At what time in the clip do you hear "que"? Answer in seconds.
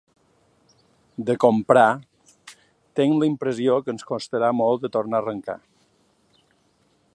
3.85-3.95